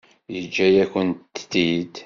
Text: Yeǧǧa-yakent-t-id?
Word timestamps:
Yeǧǧa-yakent-t-id? 0.33 1.93